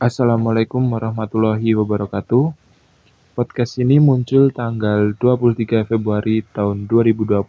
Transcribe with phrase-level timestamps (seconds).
[0.00, 2.56] Assalamualaikum warahmatullahi wabarakatuh.
[3.36, 7.44] Podcast ini muncul tanggal 23 Februari tahun 2020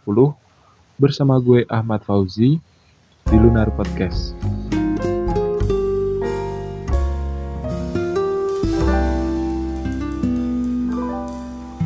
[1.00, 2.60] bersama gue Ahmad Fauzi
[3.24, 4.36] di Lunar Podcast.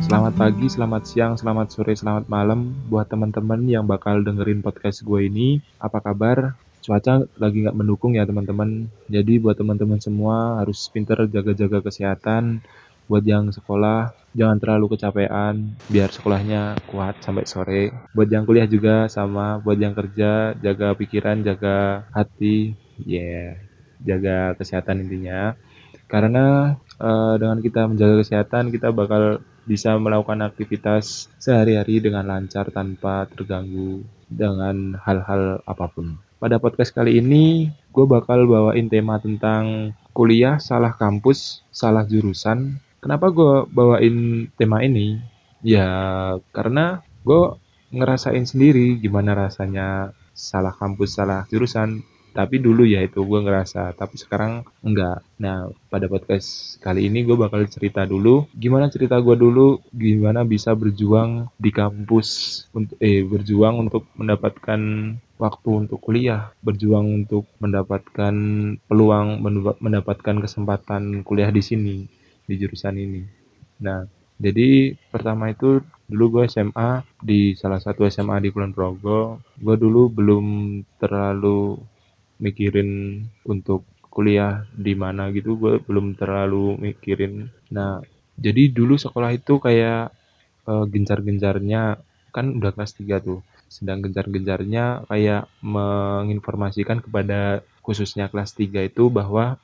[0.03, 5.31] Selamat pagi, selamat siang, selamat sore, selamat malam buat teman-teman yang bakal dengerin podcast gue
[5.31, 5.63] ini.
[5.79, 6.66] Apa kabar?
[6.87, 8.87] Cuaca lagi nggak mendukung ya teman-teman.
[9.11, 12.63] Jadi buat teman-teman semua harus pinter jaga-jaga kesehatan.
[13.11, 17.83] Buat yang sekolah, jangan terlalu kecapean biar sekolahnya kuat sampai sore.
[18.15, 19.59] Buat yang kuliah juga sama.
[19.59, 22.79] Buat yang kerja, jaga pikiran, jaga hati.
[23.03, 23.59] Yeah,
[23.99, 25.59] jaga kesehatan intinya.
[26.07, 33.27] Karena uh, dengan kita menjaga kesehatan, kita bakal bisa melakukan aktivitas sehari-hari dengan lancar tanpa
[33.27, 36.19] terganggu dengan hal-hal apa pun.
[36.37, 42.77] Pada podcast kali ini, gue bakal bawain tema tentang kuliah salah kampus, salah jurusan.
[43.01, 45.17] Kenapa gue bawain tema ini?
[45.65, 45.89] Ya,
[46.53, 47.57] karena gue
[47.89, 52.05] ngerasain sendiri gimana rasanya salah kampus, salah jurusan
[52.37, 55.25] tapi dulu ya itu gue ngerasa tapi sekarang enggak.
[55.41, 60.77] Nah pada podcast kali ini gue bakal cerita dulu gimana cerita gue dulu gimana bisa
[60.77, 62.29] berjuang di kampus
[62.77, 64.81] untuk eh berjuang untuk mendapatkan
[65.41, 68.35] waktu untuk kuliah berjuang untuk mendapatkan
[68.85, 69.41] peluang
[69.81, 71.97] mendapatkan kesempatan kuliah di sini
[72.45, 73.25] di jurusan ini.
[73.81, 74.05] Nah
[74.37, 79.41] jadi pertama itu dulu gue SMA di salah satu SMA di Kulon Progo.
[79.57, 80.45] Gue dulu belum
[81.01, 81.96] terlalu
[82.37, 87.53] mikirin untuk kuliah di mana gitu gue belum terlalu mikirin.
[87.69, 88.01] Nah
[88.37, 90.13] jadi dulu sekolah itu kayak
[90.65, 92.01] uh, gencar-gencarnya
[92.33, 93.41] kan udah kelas 3 tuh.
[93.67, 99.57] Sedang gencar-gencarnya kayak menginformasikan kepada khususnya kelas 3 itu bahwa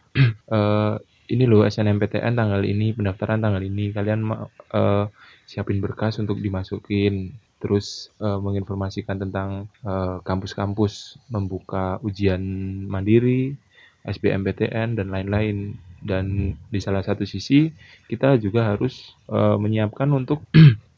[0.49, 0.95] uh,
[1.33, 4.27] ini loh SNMPTN tanggal ini pendaftaran tanggal ini kalian
[4.75, 5.05] uh,
[5.47, 7.33] siapin berkas untuk dimasukin
[7.63, 12.43] terus uh, menginformasikan tentang eh, kampus-kampus uh, membuka ujian
[12.91, 13.55] mandiri,
[14.03, 15.79] SBMPTN dan lain-lain.
[16.03, 17.71] Dan di salah satu sisi
[18.11, 20.43] kita juga harus uh, menyiapkan untuk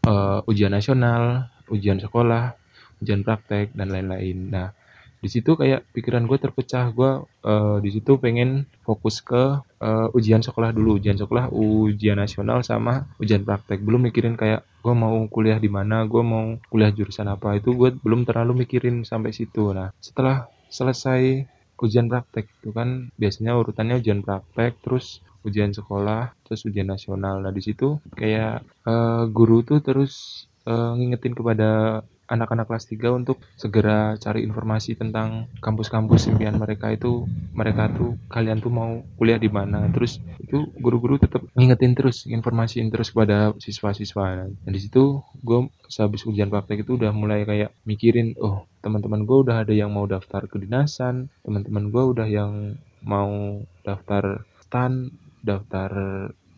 [0.09, 2.57] uh, ujian nasional, ujian sekolah,
[3.05, 4.49] ujian praktek dan lain-lain.
[4.49, 4.73] Nah,
[5.21, 10.41] di situ kayak pikiran gue terpecah gue uh, di situ pengen fokus ke uh, ujian
[10.41, 10.97] sekolah dulu.
[10.97, 13.85] Ujian sekolah ujian nasional sama ujian praktek.
[13.85, 17.61] Belum mikirin kayak gue mau kuliah di mana gue mau kuliah jurusan apa.
[17.61, 19.69] Itu gue belum terlalu mikirin sampai situ.
[19.71, 21.45] Nah setelah selesai
[21.77, 27.37] ujian praktek itu kan biasanya urutannya ujian praktek terus ujian sekolah terus ujian nasional.
[27.39, 33.37] Nah di situ kayak uh, guru tuh terus uh, ngingetin kepada anak-anak kelas 3 untuk
[33.57, 39.49] segera cari informasi tentang kampus-kampus impian mereka itu mereka tuh kalian tuh mau kuliah di
[39.49, 39.85] mana.
[39.93, 44.49] Terus itu guru-guru tetap ngingetin terus informasiin terus kepada siswa-siswa.
[44.49, 49.37] Dan di situ gue sehabis ujian praktek itu udah mulai kayak mikirin oh teman-teman gue
[49.45, 55.13] udah ada yang mau daftar kedinasan teman-teman gue udah yang mau daftar stan
[55.45, 55.89] daftar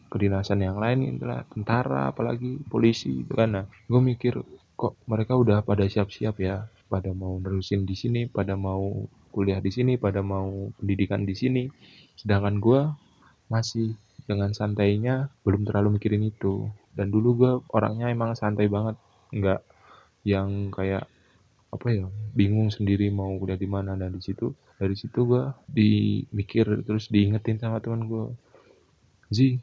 [0.08, 3.50] kedinasan yang lain itulah tentara apalagi polisi itu kan.
[3.52, 4.40] Nah gue mikir
[4.78, 6.70] kok mereka udah pada siap-siap ya?
[6.88, 11.68] Pada mau nerusin di sini pada mau kuliah di sini pada mau pendidikan di sini.
[12.16, 12.82] Sedangkan gue
[13.52, 13.98] masih
[14.30, 16.70] dengan santainya belum terlalu mikirin itu.
[16.94, 18.96] Dan dulu gue orangnya emang santai banget.
[19.34, 19.62] Nggak
[20.24, 21.10] yang kayak
[21.68, 23.98] apa ya bingung sendiri mau kuliah di mana.
[23.98, 28.26] Dan di situ dari situ gue dimikir terus diingetin sama teman gue
[29.28, 29.60] Zi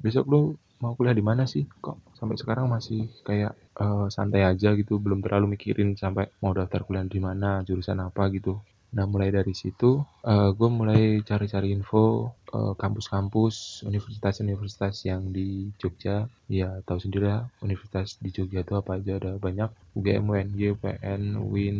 [0.00, 0.40] besok lo
[0.80, 1.68] mau kuliah di mana sih?
[1.68, 6.84] Kok sampai sekarang masih kayak uh, santai aja gitu belum terlalu mikirin sampai mau daftar
[6.84, 8.60] kuliah di mana jurusan apa gitu.
[8.90, 15.70] Nah mulai dari situ uh, eh, gue mulai cari-cari info uh, kampus-kampus universitas-universitas yang di
[15.78, 16.26] Jogja.
[16.50, 19.70] Ya tahu sendiri ya universitas di Jogja itu apa aja ada banyak.
[19.94, 21.78] UGM, UNY, UPN, UIN,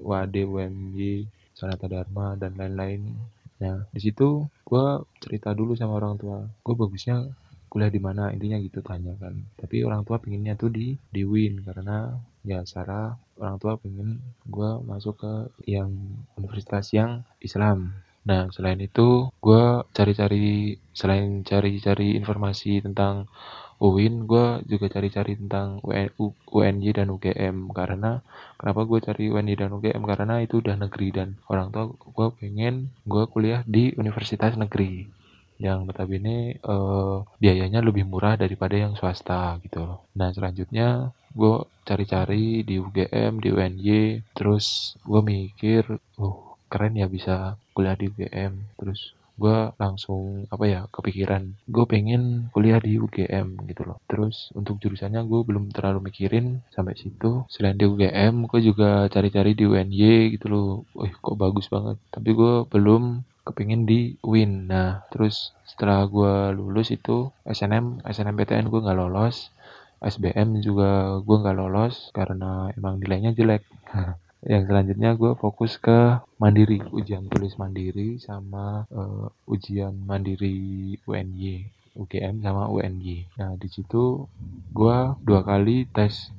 [0.00, 3.04] WAD, UMY, Sanata Dharma dan lain-lain.
[3.60, 4.86] Nah di situ gue
[5.20, 6.40] cerita dulu sama orang tua.
[6.64, 7.28] Gue bagusnya
[7.76, 9.36] kuliah di mana intinya gitu tanya kan.
[9.60, 14.16] Tapi orang tua pinginnya tuh di di Win karena ya secara orang tua pengen
[14.48, 15.32] gue masuk ke
[15.68, 15.92] yang
[16.40, 17.92] universitas yang Islam.
[18.24, 23.28] Nah selain itu gue cari-cari selain cari-cari informasi tentang
[23.76, 28.24] UIN gue juga cari-cari tentang UNY dan UGM karena
[28.56, 32.88] kenapa gue cari UNY dan UGM karena itu udah negeri dan orang tua gue pengen
[33.04, 35.12] gue kuliah di universitas negeri
[35.56, 42.80] yang notabene uh, biayanya lebih murah daripada yang swasta gitu Nah selanjutnya gue cari-cari di
[42.80, 45.84] UGM, di UNY, terus gue mikir,
[46.16, 52.48] oh keren ya bisa kuliah di UGM, terus gue langsung apa ya kepikiran gue pengen
[52.56, 54.00] kuliah di UGM gitu loh.
[54.08, 57.44] Terus untuk jurusannya gue belum terlalu mikirin sampai situ.
[57.52, 60.68] Selain di UGM gue juga cari-cari di UNY gitu loh.
[60.96, 62.00] Wih kok bagus banget.
[62.08, 68.80] Tapi gue belum kepingin di UIN nah terus setelah gue lulus itu SNM SNMPTN gue
[68.82, 69.54] nggak lolos.
[69.96, 73.64] SBM juga gue nggak lolos karena emang nilainya jelek.
[74.52, 82.44] Yang selanjutnya gue fokus ke mandiri ujian tulis mandiri sama uh, ujian mandiri UNY UGM
[82.44, 84.28] sama UNY nah di situ
[84.76, 86.30] gue dua kali tes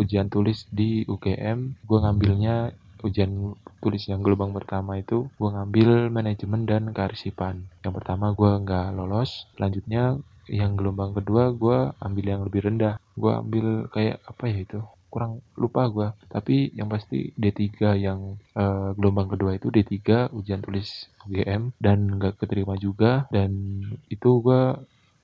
[0.00, 2.72] ujian tulis di UGM gue ngambilnya
[3.04, 7.66] ujian tulis yang gelombang pertama itu gue ngambil manajemen dan kearsipan.
[7.86, 10.18] Yang pertama gue nggak lolos selanjutnya
[10.48, 12.96] yang gelombang kedua gue ambil yang lebih rendah.
[13.14, 18.92] Gue ambil kayak apa ya itu kurang lupa gue tapi yang pasti D3 yang uh,
[18.92, 23.24] gelombang kedua itu D3 ujian tulis UGM dan nggak keterima juga.
[23.32, 24.62] Dan itu gue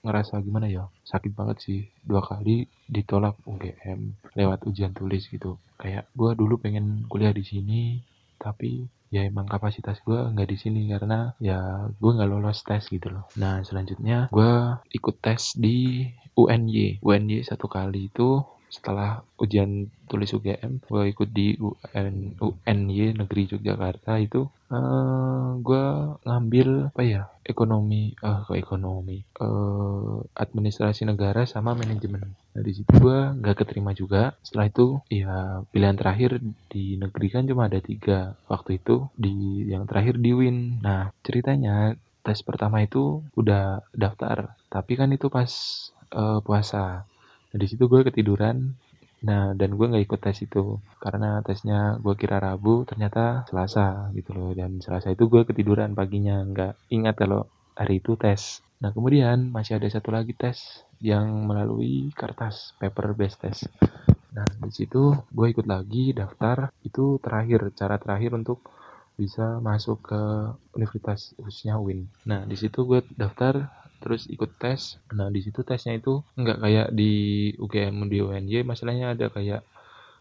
[0.05, 1.81] ngerasa gimana ya sakit banget sih.
[2.05, 5.57] Dua kali ditolak UGM lewat ujian tulis gitu.
[5.81, 7.99] Kayak gue dulu pengen kuliah di sini
[8.37, 13.09] tapi ya emang kapasitas gue nggak di sini karena ya gue nggak lolos tes gitu
[13.09, 13.25] loh.
[13.41, 14.53] Nah selanjutnya gue
[14.93, 16.05] ikut tes di
[16.35, 18.43] UNY UNY satu kali itu
[18.75, 25.85] setelah ujian tulis UGM gue ikut di UN UNY negeri Yogyakarta itu uh, gue
[26.27, 32.35] ngambil apa ya ekonomi uh, ke ekonomi uh, administrasi negara sama manajemen.
[32.35, 34.35] Nah di situ gue nggak keterima juga.
[34.43, 38.35] Setelah itu ya pilihan terakhir di negeri kan cuma ada tiga.
[38.51, 40.83] Waktu itu di yang terakhir di Win.
[40.83, 41.95] Nah ceritanya
[42.25, 44.57] tes pertama itu udah daftar.
[44.73, 45.51] Tapi kan itu pas
[46.17, 47.05] uh, puasa
[47.55, 48.75] di situ gue ketiduran.
[49.25, 54.37] Nah, dan gue nggak ikut tes itu karena tesnya gue kira Rabu, ternyata Selasa gitu
[54.37, 54.51] loh.
[54.53, 58.61] Dan Selasa itu gue ketiduran paginya, nggak ingat kalau hari itu tes.
[58.85, 63.69] Nah, kemudian masih ada satu lagi tes yang melalui kertas paper based test.
[64.35, 66.69] Nah, di situ gue ikut lagi daftar.
[66.85, 68.67] Itu terakhir, cara terakhir untuk
[69.15, 70.21] bisa masuk ke
[70.75, 72.11] universitas khususnya UIN.
[72.27, 73.71] Nah, di situ gue daftar
[74.03, 74.99] terus ikut tes.
[75.13, 77.13] Nah di situ tesnya itu nggak kayak di
[77.59, 79.63] UGM di UNJ masalahnya ada kayak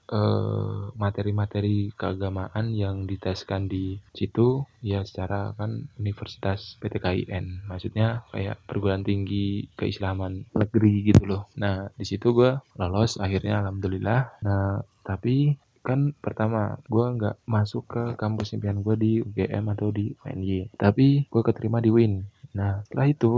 [0.04, 4.68] materi materi-materi keagamaan yang diteskan di situ.
[4.84, 11.44] Ya secara kan universitas PTKIN maksudnya kayak perguruan tinggi keislaman negeri gitu loh.
[11.56, 14.44] Nah di situ gue lolos akhirnya alhamdulillah.
[14.44, 20.16] Nah tapi kan pertama gue nggak masuk ke kampus impian gue di UGM atau di
[20.24, 22.24] UNY tapi gue keterima di WIN
[22.58, 23.34] nah setelah itu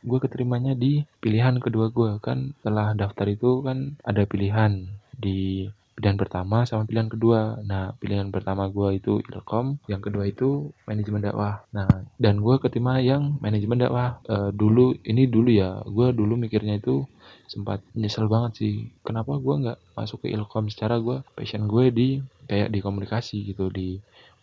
[0.00, 5.68] gue keterimanya di pilihan kedua gue kan setelah daftar itu kan ada pilihan di
[6.00, 7.60] pilihan pertama sama pilihan kedua.
[7.60, 11.60] Nah pilihan pertama gue itu ilkom yang kedua itu manajemen dakwah.
[11.76, 14.16] Nah dan gue keterima yang manajemen dakwah.
[14.24, 17.04] E, dulu ini dulu ya gue dulu mikirnya itu
[17.44, 18.74] sempat nyesel banget sih.
[19.04, 20.72] Kenapa gue nggak masuk ke ilkom?
[20.72, 22.08] Secara gue passion gue di
[22.48, 24.00] kayak di komunikasi gitu di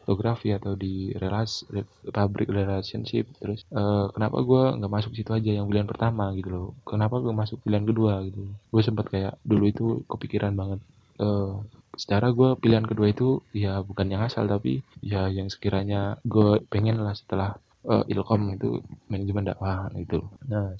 [0.07, 1.68] fotografi atau di relasi
[2.15, 6.68] public relationship terus uh, kenapa gue nggak masuk situ aja yang pilihan pertama gitu loh.
[6.88, 8.48] Kenapa gue masuk pilihan kedua gitu?
[8.71, 10.80] Gue sempat kayak dulu itu kepikiran banget
[11.19, 11.59] uh,
[12.00, 17.03] secara gue pilihan kedua itu ya bukan yang asal tapi ya yang sekiranya gue pengen
[17.03, 18.80] lah setelah uh, ilkom itu
[19.10, 20.77] manajemen dakwah gitu nah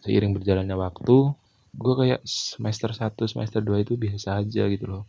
[0.00, 1.36] seiring berjalannya waktu
[1.74, 5.04] gue kayak semester 1 semester 2 itu biasa aja gitu loh.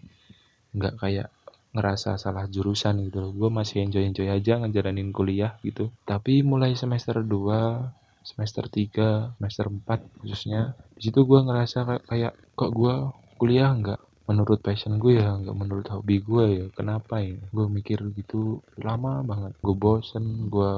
[0.77, 1.27] Nggak kayak
[1.75, 3.31] ngerasa salah jurusan gitu loh.
[3.35, 5.91] Gue masih enjoy-enjoy aja ngejalanin kuliah gitu.
[6.03, 7.87] Tapi mulai semester 2,
[8.23, 12.95] semester 3, semester 4 khususnya, di situ gue ngerasa kayak kok gue
[13.39, 13.99] kuliah nggak
[14.29, 16.65] menurut passion gue ya, nggak menurut hobi gue ya.
[16.77, 17.39] Kenapa ya?
[17.55, 19.53] Gue mikir gitu lama banget.
[19.63, 20.71] Gue bosen, gue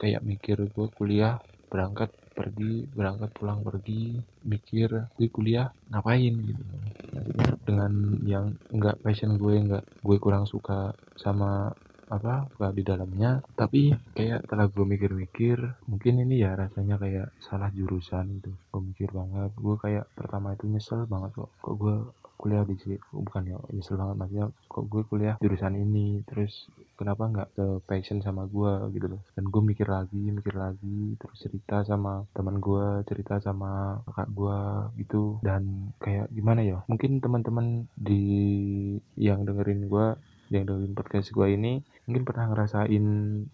[0.00, 1.38] kayak mikir gue kuliah
[1.70, 4.16] berangkat pergi berangkat pulang pergi
[4.48, 6.34] mikir gue kuliah ngapain?
[6.34, 6.62] Gitu.
[7.62, 7.92] Dengan
[8.26, 11.70] yang enggak passion gue enggak gue kurang suka sama
[12.12, 13.40] apa suka di dalamnya.
[13.56, 15.56] Tapi kayak setelah gue mikir-mikir
[15.88, 18.52] mungkin ini ya rasanya kayak salah jurusan gitu.
[18.68, 21.50] Gue mikir banget gue kayak pertama itu nyesel banget kok.
[21.64, 21.96] Kok gue
[22.42, 22.98] kuliah di sini.
[23.14, 24.16] Bukan ya nyesel banget.
[24.18, 26.66] Maksudnya kok gue kuliah jurusan ini terus
[26.98, 29.22] kenapa nggak ke passion sama gue gitu loh.
[29.38, 34.58] Dan gue mikir lagi mikir lagi terus cerita sama teman gue cerita sama kakak gue
[35.06, 35.38] gitu.
[35.46, 38.24] Dan kayak gimana ya mungkin teman-teman di
[39.14, 40.06] yang dengerin gue
[40.50, 43.06] yang dengerin podcast gue ini mungkin pernah ngerasain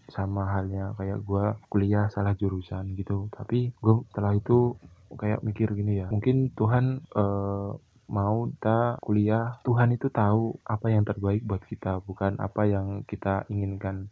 [0.08, 3.28] sama halnya kayak gue kuliah salah jurusan gitu.
[3.28, 4.74] Tapi gue setelah itu
[5.16, 7.72] kayak mikir gini ya mungkin Tuhan uh,
[8.08, 13.44] mau kita kuliah, Tuhan itu tahu apa yang terbaik buat kita, bukan apa yang kita
[13.52, 14.08] inginkan.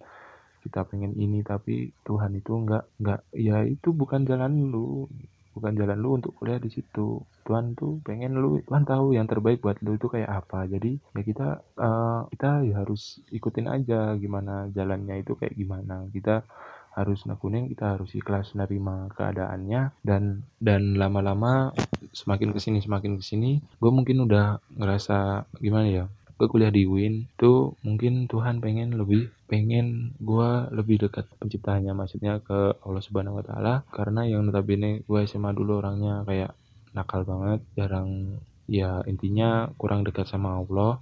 [0.67, 5.07] kita pengen ini tapi Tuhan itu nggak nggak ya itu bukan jalan lu
[5.55, 7.23] bukan jalan lu untuk kuliah di situ.
[7.47, 10.69] Tuhan tuh pengen lu Tuhan tahu yang terbaik buat lu itu kayak apa.
[10.69, 11.49] Jadi ya kita
[11.79, 16.05] uh, kita ya harus ikutin aja gimana jalannya itu kayak gimana.
[16.12, 16.45] Kita
[16.97, 21.76] harus nekunin kita harus ikhlas nerima keadaannya dan dan lama-lama
[22.17, 26.05] semakin ke sini semakin ke sini gue mungkin udah ngerasa gimana ya
[26.37, 32.45] gue kuliah di UIN itu mungkin Tuhan pengen lebih pengen gue lebih dekat penciptanya maksudnya
[32.45, 33.75] ke Allah Subhanahu Wa Taala.
[33.88, 36.53] Karena yang notabene gue SMA dulu orangnya kayak
[36.93, 38.37] nakal banget jarang
[38.69, 41.00] ya intinya kurang dekat sama Allah.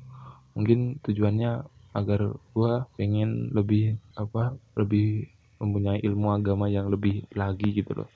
[0.55, 1.67] Mungkin tujuannya
[1.99, 8.09] agar gue pengen lebih apa lebih mempunyai ilmu agama yang lebih lagi gitu loh.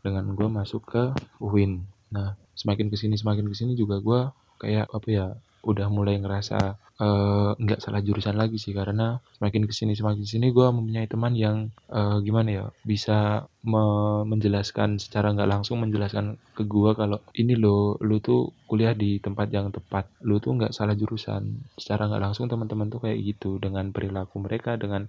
[0.00, 1.02] Dengan gue masuk ke
[1.42, 1.84] UIN.
[2.14, 4.20] Nah semakin ke sini semakin ke sini juga gue
[4.58, 5.26] kayak apa ya
[5.66, 8.74] udah mulai ngerasa uh, nggak salah jurusan lagi sih.
[8.74, 13.46] Karena semakin ke sini semakin ke sini gue mempunyai teman yang uh, gimana ya bisa
[13.66, 13.84] me
[14.24, 19.50] menjelaskan secara nggak langsung menjelaskan ke gue kalau ini lo lu tuh kuliah di tempat
[19.50, 20.10] yang tepat.
[20.22, 21.68] Lu tuh nggak salah jurusan.
[21.78, 23.58] Secara nggak langsung teman-teman tuh kayak gitu.
[23.58, 25.06] Dengan perilaku mereka dengan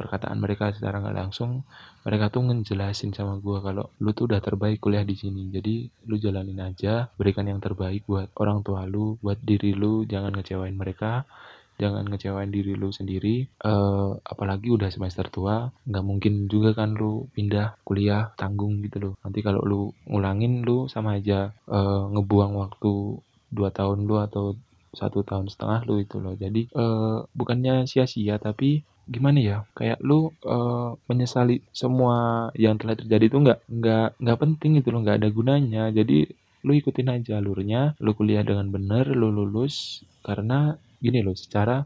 [0.00, 1.60] perkataan mereka secara nggak langsung
[2.00, 5.52] mereka tuh ngejelasin sama gue kalau lu tuh udah terbaik kuliah di sini.
[5.52, 10.32] Jadi lu jalanin aja berikan yang terbaik buat orang tua lu buat diri lu jangan
[10.32, 11.28] ngecewain mereka
[11.80, 13.48] jangan ngecewain diri lu sendiri.
[13.64, 19.14] Uh, apalagi udah semester tua nggak mungkin juga kan lu pindah kuliah tanggung gitu loh.
[19.24, 22.92] Nanti kalau lu ngulangin lu sama aja uh, ngebuang waktu
[23.48, 24.54] dua tahun lu atau
[24.92, 26.36] satu tahun setengah lu itu loh.
[26.36, 29.58] Jadi uh, bukannya sia-sia tapi gimana ya?
[29.74, 35.02] Kayak lu uh, menyesali semua yang telah terjadi itu nggak nggak nggak penting itu loh
[35.02, 35.84] nggak ada gunanya.
[35.90, 36.30] Jadi
[36.62, 40.06] lu ikutin aja alurnya lu kuliah dengan benar lu lulus.
[40.22, 41.82] Karena gini loh secara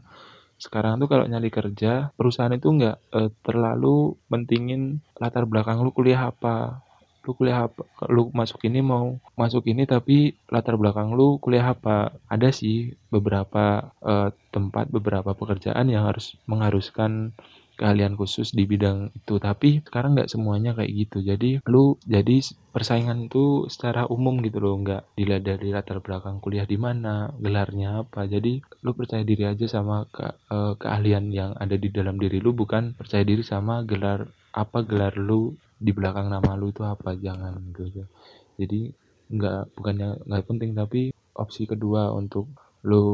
[0.55, 6.31] sekarang tuh kalau nyari kerja perusahaan itu nggak uh, terlalu mentingin latar belakang lu kuliah
[6.31, 6.84] apa
[7.25, 7.83] lu kuliah apa?
[8.07, 12.13] Lu masuk ini mau masuk ini tapi latar belakang lu kuliah apa?
[12.29, 17.33] Ada sih beberapa uh, tempat beberapa pekerjaan yang harus mengharuskan
[17.75, 19.35] keahlian khusus di bidang itu.
[19.37, 21.17] Tapi sekarang nggak semuanya kayak gitu.
[21.21, 22.41] Jadi lu jadi
[22.71, 24.79] persaingan itu secara umum gitu loh.
[24.79, 28.25] Nggak dilihat dari latar belakang kuliah di mana gelarnya apa.
[28.25, 32.55] Jadi lu percaya diri aja sama ke, uh, keahlian yang ada di dalam diri lu.
[32.55, 37.59] Bukan percaya diri sama gelar apa gelar lu di belakang nama lu itu apa jangan
[37.75, 38.07] gitu
[38.55, 38.91] jadi
[39.31, 42.47] nggak bukannya nggak penting tapi opsi kedua untuk
[42.85, 43.05] lu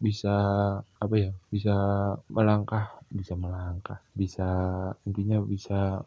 [0.00, 0.36] bisa
[0.80, 1.74] apa ya bisa
[2.32, 4.48] melangkah bisa melangkah bisa
[5.04, 6.00] intinya bisa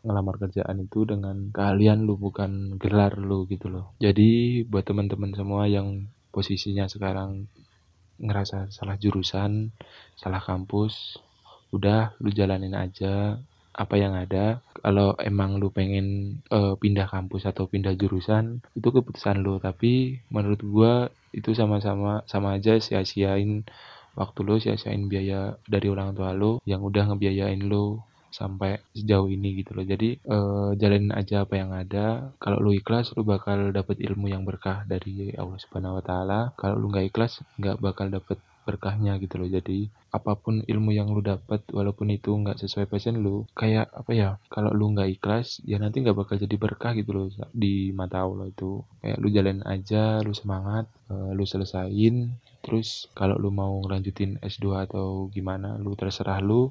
[0.00, 3.92] ngelamar kerjaan itu dengan keahlian lu bukan gelar lu gitu loh.
[4.00, 7.44] Jadi buat teman-teman semua yang posisinya sekarang
[8.20, 9.72] ngerasa salah jurusan
[10.12, 11.16] salah kampus
[11.72, 13.40] udah lu jalanin aja
[13.74, 14.60] apa yang ada.
[14.80, 19.60] Kalau emang lu pengen uh, pindah kampus atau pindah jurusan itu keputusan lu.
[19.60, 20.92] Tapi menurut gua
[21.30, 23.62] itu sama-sama sama aja sia-siain
[24.18, 29.62] waktu lu sia-siain biaya dari orang tua lu yang udah ngebiayain lu sampai sejauh ini
[29.62, 29.84] gitu loh.
[29.84, 32.30] Jadi uh, jalanin aja apa yang ada.
[32.38, 36.40] Kalau lu ikhlas lu bakal dapet ilmu yang berkah dari Allah Subhanahu Wa Taala.
[36.54, 39.48] Kalau lu nggak ikhlas nggak bakal dapet berkahnya gitu loh.
[39.48, 44.10] Jadi apa pun ilmu yang lu dapat walaupun itu nggak sesuai passion lu kayak apa
[44.10, 48.26] ya kalau lu nggak ikhlas ya nanti nggak bakal jadi berkah gitu loh di mata
[48.26, 48.82] Allah itu.
[49.00, 54.84] Kayak lu jalan aja lu semangat uh, lu selesain terus kalau lu mau lanjutin S2
[54.84, 56.68] atau gimana lu terserah lu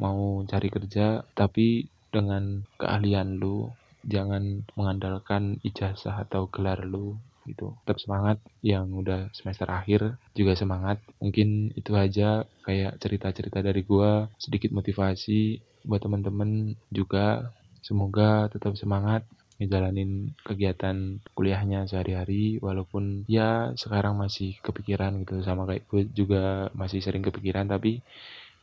[0.00, 3.68] mau cari kerja tapi dengan keahlian lu
[4.06, 7.78] jangan mengandalkan ijazah atau gelar lu gitu.
[7.86, 10.98] Tetap semangat yang udah semester akhir juga semangat.
[11.22, 17.54] Mungkin itu aja kayak cerita-cerita dari gua sedikit motivasi buat teman-teman juga.
[17.80, 19.22] Semoga tetap semangat
[19.56, 25.40] ngejalanin kegiatan kuliahnya sehari-hari walaupun ya sekarang masih kepikiran gitu.
[25.46, 28.04] Sama kayak gue juga masih sering kepikiran tapi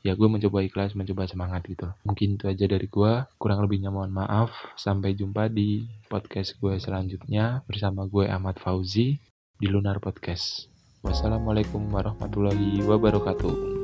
[0.03, 1.87] ya gue mencoba ikhlas mencoba semangat gitu.
[2.03, 4.51] Mungkin itu aja dari gue kurang lebihnya mohon maaf.
[4.75, 9.17] Sampai jumpa di podcast gue selanjutnya bersama gue Ahmad Fauzi
[9.57, 10.67] di Lunar Podcast.
[11.03, 13.82] Wassalamualaikum warahmatullahi wabarakatuh